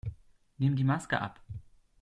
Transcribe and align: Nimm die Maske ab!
Nimm 0.57 0.75
die 0.75 0.83
Maske 0.83 1.21
ab! 1.21 1.39